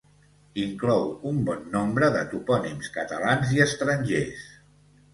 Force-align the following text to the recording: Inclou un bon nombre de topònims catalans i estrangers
Inclou 0.63 1.05
un 1.33 1.43
bon 1.51 1.61
nombre 1.77 2.11
de 2.17 2.25
topònims 2.33 2.93
catalans 2.99 3.57
i 3.59 3.67
estrangers 3.71 4.47